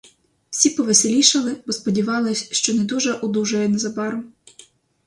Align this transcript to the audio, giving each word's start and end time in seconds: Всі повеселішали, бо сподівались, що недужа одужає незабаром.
Всі 0.49 0.69
повеселішали, 0.69 1.55
бо 1.65 1.73
сподівались, 1.73 2.51
що 2.53 2.73
недужа 2.73 3.13
одужає 3.13 3.69
незабаром. 3.69 4.33